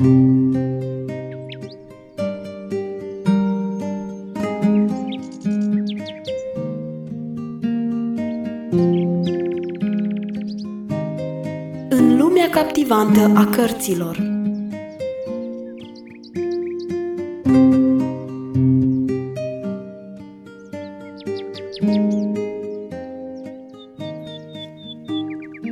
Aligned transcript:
În 0.00 0.06
lumea 12.18 12.48
captivantă 12.50 13.32
a 13.34 13.44
cărților 13.44 14.16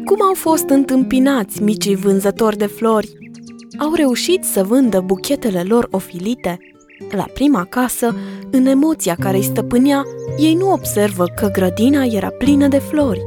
Cum 0.05 0.23
au 0.23 0.35
fost 0.35 0.69
întâmpinați 0.69 1.63
micii 1.63 1.95
vânzători 1.95 2.57
de 2.57 2.67
flori? 2.67 3.28
Au 3.81 3.95
reușit 3.95 4.45
să 4.45 4.65
vândă 4.65 5.01
buchetele 5.01 5.63
lor 5.63 5.89
ofilite? 5.91 6.59
La 7.11 7.25
prima 7.35 7.65
casă, 7.65 8.17
în 8.51 8.67
emoția 8.67 9.17
care 9.21 9.37
îi 9.37 9.43
stăpânea, 9.43 10.03
ei 10.39 10.55
nu 10.55 10.73
observă 10.73 11.25
că 11.37 11.47
grădina 11.47 12.05
era 12.05 12.29
plină 12.29 12.69
de 12.69 12.79
flori. 12.79 13.23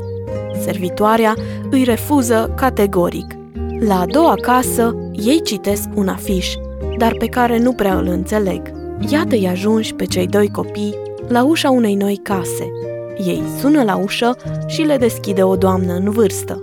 Servitoarea 0.63 1.35
îi 1.70 1.84
refuză 1.84 2.53
categoric. 2.55 3.35
La 3.79 3.99
a 3.99 4.05
doua 4.05 4.35
casă, 4.41 4.95
ei 5.12 5.41
citesc 5.41 5.90
un 5.95 6.07
afiș, 6.07 6.54
dar 6.98 7.13
pe 7.13 7.26
care 7.26 7.59
nu 7.59 7.73
prea 7.73 7.98
îl 7.98 8.07
înțeleg. 8.07 8.62
Iată-i 9.09 9.48
ajunși 9.48 9.93
pe 9.93 10.05
cei 10.05 10.27
doi 10.27 10.52
copii 10.52 10.95
la 11.27 11.43
ușa 11.43 11.70
unei 11.70 11.95
noi 11.95 12.20
case. 12.23 12.71
Ei 13.26 13.43
sună 13.59 13.84
la 13.84 13.95
ușă 13.95 14.35
și 14.68 14.81
le 14.81 14.98
deschide 14.98 15.43
o 15.43 15.55
doamnă 15.55 15.93
în 15.93 16.09
vârstă. 16.09 16.62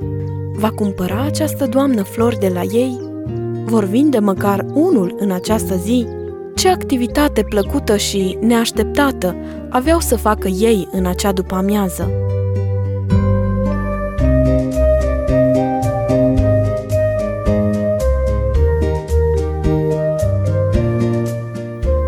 Va 0.52 0.70
cumpăra 0.70 1.22
această 1.22 1.66
doamnă 1.66 2.02
flori 2.02 2.38
de 2.38 2.48
la 2.48 2.62
ei? 2.62 3.07
Vor 3.68 3.84
vinde 3.84 4.18
măcar 4.18 4.64
unul 4.74 5.14
în 5.18 5.30
această 5.30 5.76
zi? 5.76 6.06
Ce 6.54 6.68
activitate 6.68 7.42
plăcută 7.42 7.96
și 7.96 8.38
neașteptată 8.40 9.36
aveau 9.68 10.00
să 10.00 10.16
facă 10.16 10.48
ei 10.48 10.88
în 10.92 11.06
acea 11.06 11.32
după-amiază? 11.32 12.10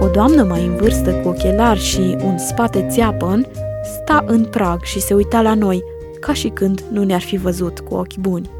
O 0.00 0.06
doamnă 0.12 0.42
mai 0.42 0.64
în 0.66 0.76
vârstă 0.76 1.12
cu 1.12 1.28
ochelari 1.28 1.80
și 1.80 2.16
un 2.24 2.38
spate 2.38 2.86
țeapăn 2.90 3.46
sta 3.82 4.24
în 4.26 4.44
prag 4.44 4.82
și 4.82 5.00
se 5.00 5.14
uita 5.14 5.42
la 5.42 5.54
noi, 5.54 5.82
ca 6.20 6.32
și 6.32 6.48
când 6.48 6.84
nu 6.90 7.04
ne-ar 7.04 7.22
fi 7.22 7.36
văzut 7.36 7.80
cu 7.80 7.94
ochi 7.94 8.16
buni. 8.16 8.50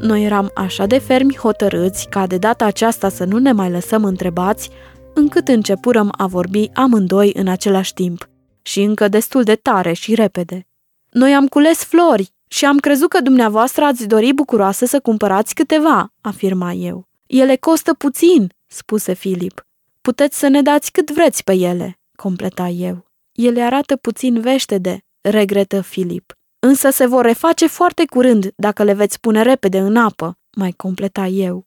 Noi 0.00 0.24
eram 0.24 0.50
așa 0.54 0.86
de 0.86 0.98
fermi 0.98 1.36
hotărâți 1.36 2.08
ca 2.08 2.26
de 2.26 2.38
data 2.38 2.64
aceasta 2.64 3.08
să 3.08 3.24
nu 3.24 3.38
ne 3.38 3.52
mai 3.52 3.70
lăsăm 3.70 4.04
întrebați, 4.04 4.70
încât 5.14 5.48
începurăm 5.48 6.12
a 6.16 6.26
vorbi 6.26 6.70
amândoi 6.74 7.32
în 7.34 7.48
același 7.48 7.94
timp 7.94 8.28
și 8.62 8.82
încă 8.82 9.08
destul 9.08 9.42
de 9.42 9.54
tare 9.54 9.92
și 9.92 10.14
repede. 10.14 10.66
Noi 11.10 11.34
am 11.34 11.46
cules 11.46 11.84
flori 11.84 12.32
și 12.48 12.64
am 12.64 12.76
crezut 12.76 13.08
că 13.08 13.20
dumneavoastră 13.20 13.84
ați 13.84 14.06
dori 14.06 14.34
bucuroasă 14.34 14.84
să 14.84 15.00
cumpărați 15.00 15.54
câteva, 15.54 16.12
afirma 16.20 16.72
eu. 16.72 17.08
Ele 17.26 17.56
costă 17.56 17.94
puțin, 17.94 18.52
spuse 18.66 19.12
Filip. 19.12 19.66
Puteți 20.00 20.38
să 20.38 20.48
ne 20.48 20.62
dați 20.62 20.92
cât 20.92 21.10
vreți 21.10 21.44
pe 21.44 21.52
ele, 21.52 21.98
completa 22.16 22.68
eu. 22.68 23.06
Ele 23.32 23.62
arată 23.62 23.96
puțin 23.96 24.40
veștede, 24.40 25.04
regretă 25.20 25.80
Filip. 25.80 26.39
Însă 26.62 26.90
se 26.90 27.06
vor 27.06 27.24
reface 27.24 27.66
foarte 27.66 28.04
curând 28.04 28.52
dacă 28.56 28.82
le 28.82 28.92
veți 28.92 29.20
pune 29.20 29.42
repede 29.42 29.78
în 29.78 29.96
apă, 29.96 30.38
mai 30.56 30.72
completa 30.72 31.26
eu. 31.26 31.66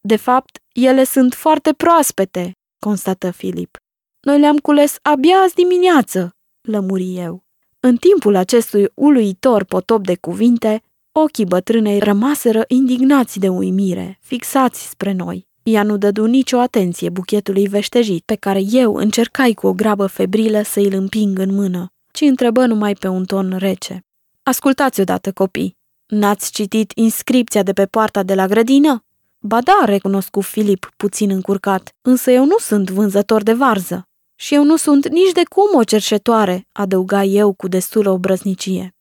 De 0.00 0.16
fapt, 0.16 0.62
ele 0.72 1.04
sunt 1.04 1.34
foarte 1.34 1.72
proaspete, 1.72 2.56
constată 2.78 3.30
Filip. 3.30 3.76
Noi 4.20 4.38
le-am 4.38 4.56
cules 4.56 4.96
abia 5.02 5.36
azi 5.36 5.54
dimineață, 5.54 6.36
lămuri 6.60 7.16
eu. 7.16 7.44
În 7.80 7.96
timpul 7.96 8.36
acestui 8.36 8.88
uluitor 8.94 9.64
potop 9.64 10.04
de 10.04 10.16
cuvinte, 10.16 10.82
ochii 11.12 11.44
bătrânei 11.44 11.98
rămaseră 11.98 12.64
indignați 12.68 13.38
de 13.38 13.48
uimire, 13.48 14.18
fixați 14.20 14.88
spre 14.88 15.12
noi. 15.12 15.46
Ea 15.62 15.82
nu 15.82 15.96
dădu 15.96 16.24
nicio 16.24 16.58
atenție 16.58 17.08
buchetului 17.08 17.66
veștejit 17.66 18.24
pe 18.24 18.34
care 18.34 18.60
eu 18.70 18.94
încercai 18.94 19.52
cu 19.52 19.66
o 19.66 19.72
grabă 19.72 20.06
febrilă 20.06 20.62
să 20.62 20.80
îl 20.80 20.92
împing 20.92 21.38
în 21.38 21.54
mână, 21.54 21.92
ci 22.12 22.20
întrebă 22.20 22.66
numai 22.66 22.94
pe 22.94 23.08
un 23.08 23.24
ton 23.24 23.56
rece. 23.58 24.04
Ascultați 24.44 25.00
odată, 25.00 25.32
copii. 25.32 25.76
N-ați 26.06 26.52
citit 26.52 26.92
inscripția 26.94 27.62
de 27.62 27.72
pe 27.72 27.86
poarta 27.86 28.22
de 28.22 28.34
la 28.34 28.46
grădină? 28.46 29.04
Ba 29.38 29.60
da, 29.60 29.82
recunosc 29.84 30.40
Filip, 30.40 30.92
puțin 30.96 31.30
încurcat, 31.30 31.94
însă 32.00 32.30
eu 32.30 32.44
nu 32.44 32.58
sunt 32.58 32.90
vânzător 32.90 33.42
de 33.42 33.52
varză. 33.52 34.08
Și 34.34 34.54
eu 34.54 34.64
nu 34.64 34.76
sunt 34.76 35.08
nici 35.08 35.32
de 35.32 35.42
cum 35.48 35.78
o 35.78 35.84
cerșetoare, 35.84 36.68
adăuga 36.72 37.22
eu 37.22 37.52
cu 37.52 37.68
destulă 37.68 38.10
obrăznicie. 38.10 38.94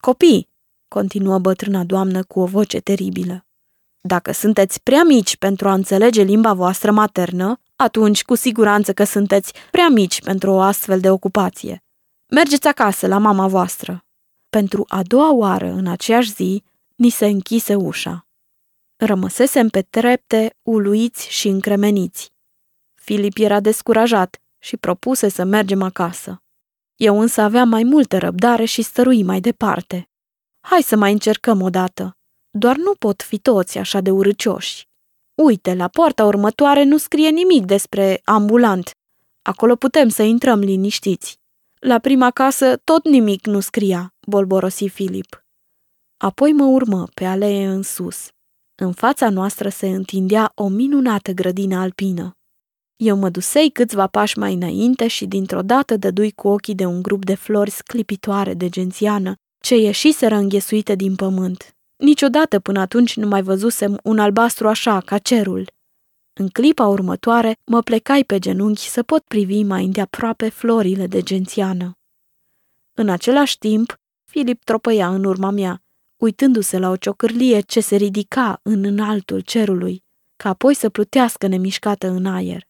Copii, 0.00 0.48
continuă 0.88 1.38
bătrâna 1.38 1.84
doamnă 1.84 2.22
cu 2.22 2.40
o 2.40 2.44
voce 2.44 2.78
teribilă. 2.78 3.46
Dacă 4.00 4.32
sunteți 4.32 4.82
prea 4.82 5.02
mici 5.02 5.36
pentru 5.36 5.68
a 5.68 5.72
înțelege 5.72 6.22
limba 6.22 6.52
voastră 6.52 6.90
maternă, 6.90 7.60
atunci 7.76 8.24
cu 8.24 8.34
siguranță 8.34 8.92
că 8.92 9.04
sunteți 9.04 9.52
prea 9.70 9.88
mici 9.88 10.22
pentru 10.22 10.50
o 10.50 10.60
astfel 10.60 11.00
de 11.00 11.10
ocupație. 11.10 11.84
Mergeți 12.26 12.66
acasă 12.66 13.06
la 13.06 13.18
mama 13.18 13.46
voastră. 13.46 14.02
Pentru 14.48 14.84
a 14.88 15.02
doua 15.02 15.32
oară 15.32 15.66
în 15.66 15.86
aceeași 15.86 16.32
zi, 16.32 16.62
ni 16.96 17.08
se 17.08 17.26
închise 17.26 17.74
ușa. 17.74 18.26
Rămăsesem 18.96 19.68
pe 19.68 19.82
trepte, 19.82 20.54
uluiți 20.62 21.28
și 21.30 21.48
încremeniți. 21.48 22.32
Filip 22.94 23.36
era 23.36 23.60
descurajat 23.60 24.40
și 24.58 24.76
propuse 24.76 25.28
să 25.28 25.44
mergem 25.44 25.82
acasă. 25.82 26.42
Eu 26.96 27.20
însă 27.20 27.40
aveam 27.40 27.68
mai 27.68 27.82
multă 27.82 28.18
răbdare 28.18 28.64
și 28.64 28.82
stărui 28.82 29.22
mai 29.22 29.40
departe. 29.40 30.08
Hai 30.60 30.82
să 30.82 30.96
mai 30.96 31.12
încercăm 31.12 31.62
o 31.62 31.70
dată. 31.70 32.16
Doar 32.50 32.76
nu 32.76 32.94
pot 32.94 33.22
fi 33.22 33.38
toți 33.38 33.78
așa 33.78 34.00
de 34.00 34.10
urâcioși. 34.10 34.88
Uite, 35.34 35.74
la 35.74 35.88
poarta 35.88 36.24
următoare 36.24 36.82
nu 36.82 36.96
scrie 36.96 37.28
nimic 37.28 37.64
despre 37.64 38.20
ambulant. 38.24 38.90
Acolo 39.42 39.76
putem 39.76 40.08
să 40.08 40.22
intrăm 40.22 40.58
liniștiți. 40.58 41.37
La 41.80 41.98
prima 41.98 42.30
casă 42.30 42.76
tot 42.76 43.04
nimic 43.04 43.46
nu 43.46 43.60
scria, 43.60 44.14
bolborosi 44.26 44.88
Filip. 44.88 45.44
Apoi 46.16 46.52
mă 46.52 46.64
urmă 46.64 47.06
pe 47.14 47.24
alee 47.24 47.66
în 47.66 47.82
sus. 47.82 48.28
În 48.74 48.92
fața 48.92 49.30
noastră 49.30 49.68
se 49.68 49.88
întindea 49.88 50.52
o 50.54 50.68
minunată 50.68 51.32
grădină 51.32 51.76
alpină. 51.76 52.32
Eu 52.96 53.16
mă 53.16 53.28
dusei 53.28 53.70
câțiva 53.70 54.06
pași 54.06 54.38
mai 54.38 54.54
înainte 54.54 55.06
și 55.06 55.26
dintr-o 55.26 55.62
dată 55.62 55.96
dădui 55.96 56.30
cu 56.30 56.48
ochii 56.48 56.74
de 56.74 56.84
un 56.84 57.02
grup 57.02 57.24
de 57.24 57.34
flori 57.34 57.70
sclipitoare 57.70 58.54
de 58.54 58.68
gențiană, 58.68 59.34
ce 59.62 59.76
ieșiseră 59.76 60.34
înghesuite 60.34 60.94
din 60.94 61.14
pământ. 61.14 61.76
Niciodată 61.96 62.60
până 62.60 62.80
atunci 62.80 63.16
nu 63.16 63.26
mai 63.26 63.42
văzusem 63.42 63.98
un 64.02 64.18
albastru 64.18 64.68
așa 64.68 65.00
ca 65.00 65.18
cerul. 65.18 65.66
În 66.40 66.48
clipa 66.48 66.86
următoare 66.86 67.56
mă 67.64 67.82
plecai 67.82 68.24
pe 68.24 68.38
genunchi 68.38 68.88
să 68.88 69.02
pot 69.02 69.24
privi 69.24 69.62
mai 69.62 69.84
îndeaproape 69.84 70.48
florile 70.48 71.06
de 71.06 71.22
gențiană. 71.22 71.98
În 72.94 73.08
același 73.08 73.58
timp, 73.58 74.00
Filip 74.24 74.64
tropăia 74.64 75.08
în 75.08 75.24
urma 75.24 75.50
mea, 75.50 75.82
uitându-se 76.16 76.78
la 76.78 76.90
o 76.90 76.96
ciocârlie 76.96 77.60
ce 77.60 77.80
se 77.80 77.96
ridica 77.96 78.60
în 78.62 78.84
înaltul 78.84 79.40
cerului, 79.40 80.04
ca 80.36 80.48
apoi 80.48 80.74
să 80.74 80.88
plutească 80.88 81.46
nemișcată 81.46 82.08
în 82.08 82.26
aer. 82.26 82.66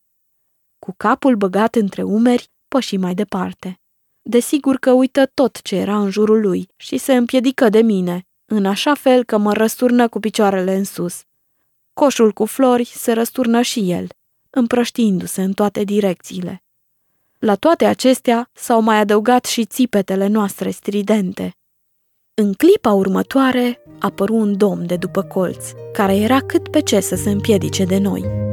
Cu 0.78 0.94
capul 0.96 1.36
băgat 1.36 1.74
între 1.74 2.02
umeri, 2.02 2.50
păși 2.68 2.96
mai 2.96 3.14
departe. 3.14 3.80
Desigur 4.22 4.76
că 4.76 4.92
uită 4.92 5.26
tot 5.26 5.62
ce 5.62 5.76
era 5.76 5.98
în 5.98 6.10
jurul 6.10 6.40
lui 6.40 6.68
și 6.76 6.96
se 6.96 7.14
împiedică 7.14 7.68
de 7.68 7.80
mine, 7.80 8.26
în 8.44 8.66
așa 8.66 8.94
fel 8.94 9.24
că 9.24 9.38
mă 9.38 9.52
răsturnă 9.52 10.08
cu 10.08 10.20
picioarele 10.20 10.74
în 10.74 10.84
sus. 10.84 11.22
Coșul 11.98 12.32
cu 12.32 12.44
flori 12.44 12.84
se 12.84 13.12
răsturnă 13.12 13.60
și 13.60 13.90
el, 13.90 14.08
împrăștiindu-se 14.50 15.42
în 15.42 15.52
toate 15.52 15.84
direcțiile. 15.84 16.62
La 17.38 17.54
toate 17.54 17.84
acestea 17.84 18.50
s-au 18.52 18.80
mai 18.80 18.96
adăugat 18.96 19.44
și 19.44 19.64
țipetele 19.64 20.26
noastre 20.26 20.70
stridente. 20.70 21.56
În 22.34 22.52
clipa 22.52 22.92
următoare 22.92 23.82
apăru 23.98 24.34
un 24.34 24.56
domn 24.56 24.86
de 24.86 24.96
după 24.96 25.22
colț, 25.22 25.66
care 25.92 26.16
era 26.16 26.40
cât 26.40 26.68
pe 26.68 26.80
ce 26.80 27.00
să 27.00 27.14
se 27.14 27.30
împiedice 27.30 27.84
de 27.84 27.98
noi. 27.98 28.47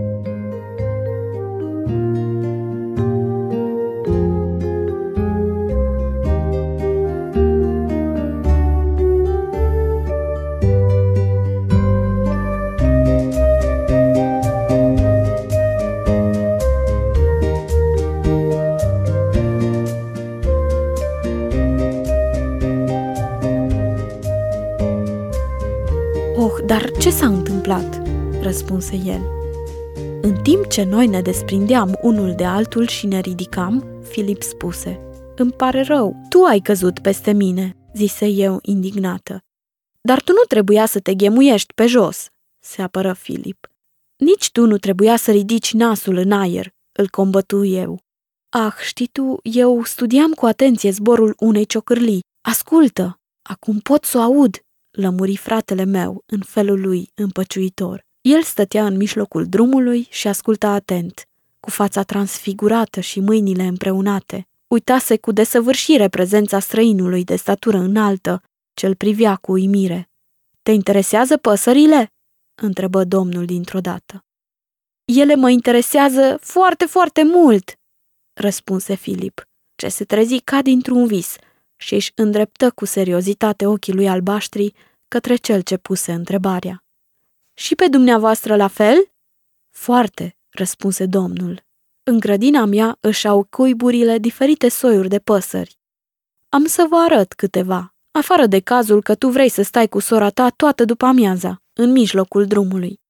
Ce 27.06 27.12
s-a 27.12 27.26
întâmplat?" 27.26 28.02
răspunse 28.42 28.96
el. 28.96 29.22
În 30.22 30.42
timp 30.44 30.68
ce 30.68 30.84
noi 30.84 31.08
ne 31.08 31.22
desprindeam 31.22 32.00
unul 32.02 32.34
de 32.36 32.46
altul 32.46 32.88
și 32.88 33.06
ne 33.06 33.20
ridicam, 33.20 33.86
Filip 34.04 34.42
spuse, 34.42 35.00
Îmi 35.36 35.52
pare 35.52 35.82
rău, 35.82 36.26
tu 36.30 36.44
ai 36.44 36.60
căzut 36.60 37.00
peste 37.00 37.32
mine, 37.32 37.76
zise 37.96 38.28
eu 38.28 38.60
indignată. 38.62 39.44
Dar 40.02 40.22
tu 40.22 40.32
nu 40.32 40.42
trebuia 40.48 40.86
să 40.86 41.00
te 41.00 41.14
ghemuiești 41.14 41.74
pe 41.74 41.86
jos, 41.86 42.28
se 42.60 42.82
apără 42.82 43.14
Filip. 43.14 43.68
Nici 44.18 44.52
tu 44.52 44.66
nu 44.66 44.78
trebuia 44.78 45.16
să 45.16 45.32
ridici 45.32 45.74
nasul 45.74 46.16
în 46.18 46.32
aer, 46.32 46.74
îl 46.92 47.10
combătu 47.10 47.66
eu. 47.66 48.00
Ah, 48.50 48.74
știi 48.86 49.08
tu, 49.08 49.40
eu 49.44 49.84
studiam 49.84 50.32
cu 50.32 50.46
atenție 50.46 50.92
zborul 50.92 51.36
unei 51.40 51.66
ciocârlii. 51.66 52.24
Ascultă, 52.42 53.20
acum 53.42 53.80
pot 53.80 54.04
să 54.04 54.18
o 54.18 54.22
aud, 54.22 54.60
lămuri 54.96 55.36
fratele 55.36 55.84
meu 55.84 56.24
în 56.26 56.40
felul 56.40 56.82
lui 56.82 57.12
împăciuitor. 57.14 58.06
El 58.22 58.44
stătea 58.44 58.86
în 58.86 58.98
mijlocul 58.98 59.46
drumului 59.46 60.08
și 60.10 60.28
asculta 60.28 60.70
atent, 60.70 61.26
cu 61.60 61.70
fața 61.70 62.04
transfigurată 62.04 63.00
și 63.00 63.20
mâinile 63.20 63.64
împreunate. 63.64 64.48
Uitase 64.68 65.18
cu 65.18 65.32
desăvârșire 65.32 66.08
prezența 66.08 66.60
străinului 66.60 67.24
de 67.24 67.36
statură 67.36 67.78
înaltă, 67.78 68.42
ce-l 68.74 68.96
privea 68.96 69.36
cu 69.36 69.52
uimire. 69.52 70.10
Te 70.62 70.72
interesează 70.72 71.38
păsările?" 71.38 72.14
întrebă 72.56 73.04
domnul 73.04 73.46
dintr-o 73.46 73.80
dată. 73.80 74.26
Ele 75.06 75.36
mă 75.36 75.50
interesează 75.50 76.38
foarte, 76.42 76.86
foarte 76.86 77.24
mult, 77.24 77.80
răspunse 78.34 78.96
Filip, 78.96 79.48
ce 79.76 79.88
se 79.88 80.06
trezi 80.06 80.40
ca 80.40 80.62
dintr-un 80.62 81.08
vis 81.08 81.36
și 81.76 81.94
își 81.94 82.12
îndreptă 82.16 82.72
cu 82.72 82.86
seriozitate 82.86 83.66
ochii 83.66 83.94
lui 83.94 84.08
albaștri 84.08 84.74
către 85.08 85.36
cel 85.36 85.62
ce 85.62 85.78
puse 85.78 86.12
întrebarea. 86.12 86.84
Și 87.54 87.76
pe 87.76 87.88
dumneavoastră 87.88 88.56
la 88.56 88.68
fel? 88.68 89.12
Foarte, 89.70 90.38
răspunse 90.50 91.06
domnul. 91.06 91.64
În 92.04 92.20
grădina 92.20 92.66
mea 92.66 92.98
își 93.00 93.28
au 93.28 93.44
cuiburile 93.44 94.18
diferite 94.18 94.70
soiuri 94.70 95.10
de 95.10 95.20
păsări. 95.20 95.80
Am 96.50 96.66
să 96.66 96.86
vă 96.90 96.96
arăt 96.96 97.34
câteva, 97.34 97.96
afară 98.12 98.46
de 98.46 98.60
cazul 98.60 99.02
că 99.02 99.16
tu 99.16 99.30
vrei 99.30 99.50
să 99.50 99.62
stai 99.62 99.88
cu 99.88 100.00
sora 100.00 100.30
ta 100.30 100.50
toată 100.50 100.86
după 100.86 101.06
amiaza, 101.06 101.62
în 101.74 101.92
mijlocul 101.92 102.46
drumului. 102.46 103.02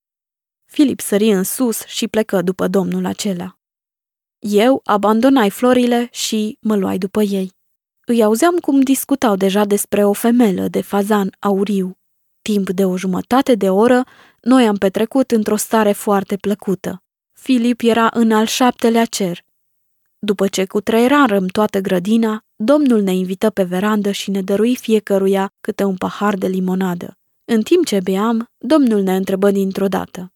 Filip 0.65 0.99
sări 0.99 1.31
în 1.31 1.43
sus 1.43 1.85
și 1.85 2.07
plecă 2.07 2.41
după 2.41 2.67
domnul 2.67 3.05
acela. 3.05 3.59
Eu 4.39 4.81
abandonai 4.83 5.49
florile 5.49 6.07
și 6.11 6.57
mă 6.61 6.75
luai 6.75 6.97
după 6.97 7.21
ei. 7.21 7.51
Îi 8.05 8.23
auzeam 8.23 8.57
cum 8.57 8.81
discutau 8.81 9.35
deja 9.35 9.65
despre 9.65 10.05
o 10.05 10.13
femelă 10.13 10.67
de 10.67 10.81
fazan 10.81 11.35
auriu. 11.39 11.97
Timp 12.41 12.69
de 12.69 12.85
o 12.85 12.97
jumătate 12.97 13.55
de 13.55 13.69
oră, 13.69 14.03
noi 14.41 14.67
am 14.67 14.75
petrecut 14.75 15.31
într-o 15.31 15.55
stare 15.55 15.91
foarte 15.91 16.37
plăcută. 16.37 17.03
Filip 17.33 17.81
era 17.83 18.09
în 18.13 18.31
al 18.31 18.45
șaptelea 18.45 19.05
cer. 19.05 19.45
După 20.19 20.47
ce 20.47 20.65
cutreierarăm 20.65 21.47
toată 21.47 21.79
grădina, 21.79 22.43
domnul 22.55 23.01
ne 23.01 23.15
invită 23.15 23.49
pe 23.49 23.63
verandă 23.63 24.11
și 24.11 24.31
ne 24.31 24.41
dărui 24.41 24.75
fiecăruia 24.75 25.53
câte 25.61 25.83
un 25.83 25.95
pahar 25.95 26.35
de 26.35 26.47
limonadă. 26.47 27.17
În 27.45 27.61
timp 27.61 27.85
ce 27.85 27.99
beam, 27.99 28.49
domnul 28.57 29.01
ne 29.01 29.15
întrebă 29.15 29.51
dintr-o 29.51 29.87
dată. 29.87 30.33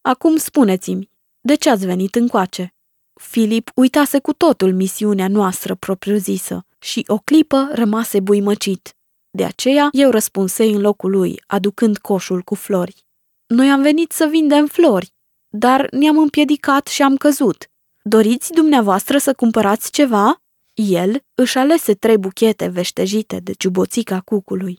Acum 0.00 0.36
spuneți-mi, 0.36 1.10
de 1.40 1.54
ce 1.54 1.70
ați 1.70 1.86
venit 1.86 2.14
încoace? 2.14 2.74
Filip 3.20 3.70
uitase 3.74 4.18
cu 4.18 4.32
totul 4.32 4.72
misiunea 4.72 5.28
noastră 5.28 5.74
propriu-zisă 5.74 6.66
și 6.78 7.04
o 7.06 7.18
clipă 7.18 7.68
rămase 7.72 8.20
buimăcit. 8.20 8.96
De 9.30 9.44
aceea 9.44 9.88
eu 9.92 10.10
răspunsei 10.10 10.72
în 10.72 10.80
locul 10.80 11.10
lui, 11.10 11.42
aducând 11.46 11.98
coșul 11.98 12.42
cu 12.42 12.54
flori. 12.54 13.04
Noi 13.46 13.70
am 13.70 13.82
venit 13.82 14.12
să 14.12 14.28
vindem 14.30 14.66
flori, 14.66 15.12
dar 15.48 15.88
ne-am 15.90 16.18
împiedicat 16.18 16.86
și 16.86 17.02
am 17.02 17.16
căzut. 17.16 17.70
Doriți 18.02 18.52
dumneavoastră 18.52 19.18
să 19.18 19.34
cumpărați 19.34 19.90
ceva? 19.90 20.42
El 20.74 21.22
își 21.34 21.58
alese 21.58 21.94
trei 21.94 22.18
buchete 22.18 22.66
veștejite 22.66 23.40
de 23.40 23.52
ciuboțica 23.52 24.20
cucului. 24.20 24.78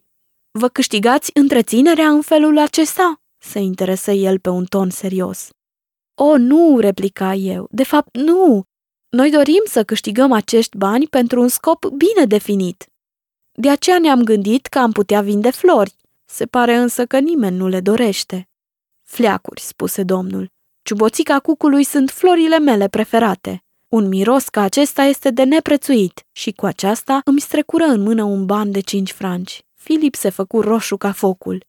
Vă 0.52 0.68
câștigați 0.68 1.32
întreținerea 1.34 2.08
în 2.08 2.22
felul 2.22 2.58
acesta? 2.58 3.22
se 3.38 3.60
interesă 3.60 4.12
el 4.12 4.40
pe 4.40 4.50
un 4.50 4.66
ton 4.66 4.90
serios. 4.90 5.50
O, 6.16 6.38
nu, 6.38 6.80
replica 6.80 7.34
eu, 7.34 7.68
de 7.72 7.84
fapt 7.84 8.18
nu. 8.18 8.64
Noi 9.10 9.32
dorim 9.32 9.62
să 9.66 9.84
câștigăm 9.84 10.32
acești 10.32 10.78
bani 10.78 11.08
pentru 11.08 11.42
un 11.42 11.48
scop 11.48 11.86
bine 11.86 12.26
definit. 12.26 12.90
De 13.52 13.70
aceea 13.70 14.00
ne-am 14.00 14.24
gândit 14.24 14.66
că 14.66 14.80
am 14.80 14.92
putea 14.92 15.22
vinde 15.22 15.50
flori. 15.50 15.96
Se 16.26 16.46
pare 16.46 16.76
însă 16.76 17.06
că 17.06 17.20
nimeni 17.20 17.58
nu 17.58 17.68
le 17.68 17.80
dorește. 17.80 18.50
Fleacuri, 19.04 19.62
spuse 19.62 20.04
domnul. 20.04 20.52
Ciuboțica 20.82 21.40
cucului 21.40 21.84
sunt 21.84 22.10
florile 22.10 22.60
mele 22.60 22.88
preferate. 22.88 23.64
Un 23.88 24.08
miros 24.08 24.50
ca 24.50 24.62
acesta 24.62 25.04
este 25.04 25.30
de 25.30 25.44
neprețuit 25.44 26.26
și 26.32 26.52
cu 26.52 26.66
aceasta 26.66 27.22
îmi 27.26 27.40
strecură 27.40 27.84
în 27.84 28.02
mână 28.02 28.24
un 28.24 28.46
ban 28.46 28.72
de 28.72 28.80
cinci 28.80 29.12
franci. 29.12 29.62
Filip 29.76 30.16
se 30.16 30.30
făcu 30.30 30.62
roșu 30.62 30.98
ca 30.98 31.12
focul. 31.12 31.66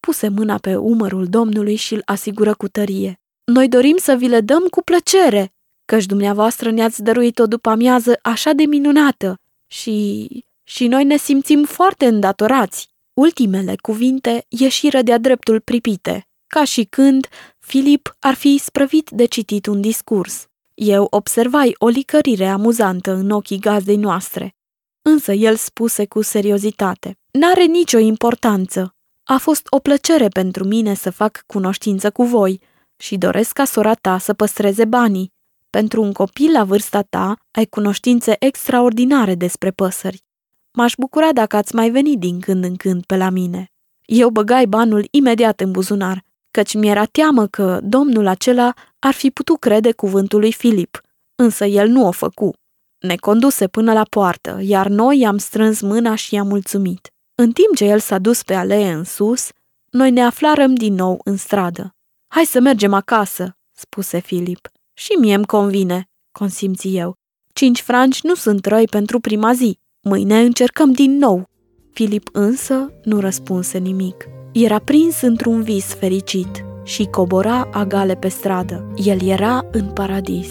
Puse 0.00 0.28
mâna 0.28 0.58
pe 0.58 0.76
umărul 0.76 1.26
domnului 1.26 1.74
și 1.74 1.94
îl 1.94 2.02
asigură 2.04 2.54
cu 2.54 2.68
tărie. 2.68 3.20
Noi 3.44 3.68
dorim 3.68 3.96
să 3.96 4.14
vi 4.14 4.28
le 4.28 4.40
dăm 4.40 4.62
cu 4.70 4.82
plăcere, 4.82 5.52
căci 5.84 6.06
dumneavoastră 6.06 6.70
ne-ați 6.70 7.02
dăruit 7.02 7.38
o 7.38 7.46
după 7.46 7.68
amiază 7.68 8.18
așa 8.22 8.52
de 8.52 8.64
minunată 8.64 9.40
și... 9.66 10.28
și 10.62 10.86
noi 10.86 11.04
ne 11.04 11.16
simțim 11.16 11.64
foarte 11.64 12.06
îndatorați. 12.06 12.88
Ultimele 13.14 13.74
cuvinte 13.82 14.44
ieșiră 14.48 15.02
de-a 15.02 15.18
dreptul 15.18 15.60
pripite, 15.60 16.28
ca 16.46 16.64
și 16.64 16.84
când 16.84 17.28
Filip 17.58 18.16
ar 18.18 18.34
fi 18.34 18.58
sprăvit 18.58 19.10
de 19.10 19.24
citit 19.24 19.66
un 19.66 19.80
discurs. 19.80 20.46
Eu 20.74 21.06
observai 21.10 21.74
o 21.78 21.88
licărire 21.88 22.46
amuzantă 22.46 23.12
în 23.12 23.30
ochii 23.30 23.58
gazdei 23.58 23.96
noastre, 23.96 24.54
însă 25.02 25.32
el 25.32 25.56
spuse 25.56 26.06
cu 26.06 26.22
seriozitate. 26.22 27.18
N-are 27.30 27.64
nicio 27.64 27.98
importanță. 27.98 28.94
A 29.24 29.36
fost 29.36 29.66
o 29.70 29.78
plăcere 29.78 30.28
pentru 30.28 30.64
mine 30.64 30.94
să 30.94 31.10
fac 31.10 31.42
cunoștință 31.46 32.10
cu 32.10 32.24
voi 32.24 32.60
și 32.96 33.16
doresc 33.16 33.52
ca 33.52 33.64
sora 33.64 33.94
ta 33.94 34.18
să 34.18 34.32
păstreze 34.32 34.84
banii. 34.84 35.32
Pentru 35.70 36.02
un 36.02 36.12
copil 36.12 36.52
la 36.52 36.64
vârsta 36.64 37.02
ta, 37.02 37.36
ai 37.50 37.66
cunoștințe 37.66 38.36
extraordinare 38.38 39.34
despre 39.34 39.70
păsări. 39.70 40.24
M-aș 40.72 40.94
bucura 40.98 41.32
dacă 41.32 41.56
ați 41.56 41.74
mai 41.74 41.90
venit 41.90 42.18
din 42.18 42.40
când 42.40 42.64
în 42.64 42.76
când 42.76 43.04
pe 43.04 43.16
la 43.16 43.30
mine. 43.30 43.72
Eu 44.04 44.30
băgai 44.30 44.66
banul 44.66 45.08
imediat 45.10 45.60
în 45.60 45.70
buzunar, 45.70 46.24
căci 46.50 46.74
mi-era 46.74 47.04
teamă 47.04 47.46
că 47.46 47.80
domnul 47.82 48.26
acela 48.26 48.72
ar 48.98 49.12
fi 49.12 49.30
putut 49.30 49.58
crede 49.58 49.92
cuvântul 49.92 50.40
lui 50.40 50.52
Filip, 50.52 51.00
însă 51.34 51.64
el 51.64 51.88
nu 51.88 52.06
o 52.06 52.10
făcu. 52.10 52.52
Ne 52.98 53.16
conduse 53.16 53.68
până 53.68 53.92
la 53.92 54.02
poartă, 54.02 54.58
iar 54.60 54.88
noi 54.88 55.18
i-am 55.18 55.38
strâns 55.38 55.80
mâna 55.80 56.14
și 56.14 56.34
i-am 56.34 56.46
mulțumit. 56.46 57.12
În 57.34 57.52
timp 57.52 57.74
ce 57.76 57.84
el 57.84 57.98
s-a 57.98 58.18
dus 58.18 58.42
pe 58.42 58.54
alee 58.54 58.92
în 58.92 59.04
sus, 59.04 59.48
noi 59.90 60.10
ne 60.10 60.22
aflarăm 60.22 60.74
din 60.74 60.94
nou 60.94 61.20
în 61.24 61.36
stradă. 61.36 61.93
Hai 62.34 62.44
să 62.44 62.60
mergem 62.60 62.92
acasă, 62.92 63.56
spuse 63.72 64.18
Filip. 64.18 64.68
Și 64.92 65.12
mie 65.20 65.34
îmi 65.34 65.46
convine, 65.46 66.08
consimți 66.38 66.88
eu. 66.96 67.14
Cinci 67.52 67.80
franci 67.80 68.22
nu 68.22 68.34
sunt 68.34 68.66
răi 68.66 68.84
pentru 68.84 69.20
prima 69.20 69.52
zi. 69.52 69.78
Mâine 70.08 70.40
încercăm 70.40 70.92
din 70.92 71.16
nou. 71.16 71.48
Filip 71.92 72.28
însă 72.32 72.92
nu 73.04 73.20
răspunse 73.20 73.78
nimic. 73.78 74.24
Era 74.52 74.78
prins 74.78 75.20
într-un 75.20 75.62
vis 75.62 75.94
fericit 75.94 76.64
și 76.84 77.04
cobora 77.04 77.68
agale 77.72 78.14
pe 78.14 78.28
stradă. 78.28 78.92
El 78.96 79.22
era 79.22 79.66
în 79.72 79.92
paradis. 79.92 80.48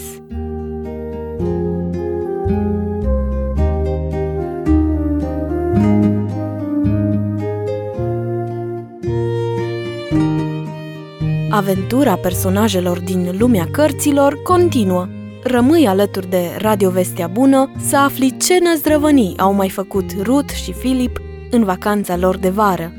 Aventura 11.54 12.16
personajelor 12.16 13.00
din 13.00 13.34
lumea 13.38 13.66
cărților 13.70 14.42
continuă. 14.42 15.08
Rămâi 15.42 15.86
alături 15.86 16.30
de 16.30 16.56
Radio 16.58 16.90
Vestea 16.90 17.26
Bună 17.26 17.70
să 17.76 17.96
afli 17.96 18.36
ce 18.36 18.58
năzdrăvănii 18.58 19.34
au 19.38 19.52
mai 19.52 19.68
făcut 19.68 20.04
Ruth 20.22 20.52
și 20.52 20.72
Filip 20.72 21.20
în 21.50 21.64
vacanța 21.64 22.16
lor 22.16 22.36
de 22.36 22.48
vară. 22.48 22.92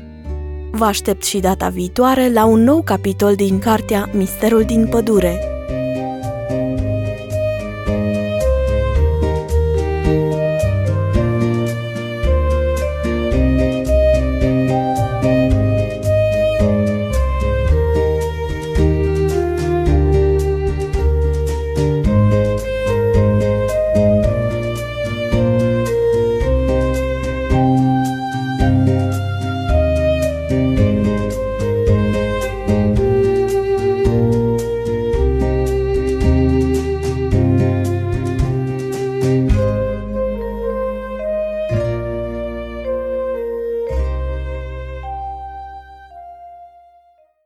Vă 0.70 0.84
aștept 0.84 1.24
și 1.24 1.38
data 1.38 1.68
viitoare 1.68 2.32
la 2.32 2.44
un 2.44 2.62
nou 2.62 2.82
capitol 2.82 3.34
din 3.34 3.58
cartea 3.58 4.10
Misterul 4.12 4.62
din 4.62 4.86
pădure, 4.90 5.55